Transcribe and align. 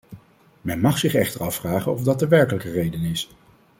Men 0.61 0.79
mag 0.81 0.97
zich 0.97 1.13
echter 1.13 1.41
afvragen 1.43 1.91
of 1.91 2.03
dat 2.03 2.19
de 2.19 2.27
werkelijke 2.27 2.71
reden 2.71 3.01
is. 3.01 3.29